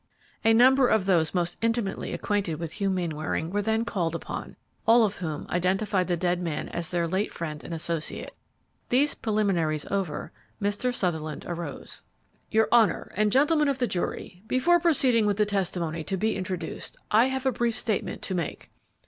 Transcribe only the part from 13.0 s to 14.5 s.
and gentlemen of the jury,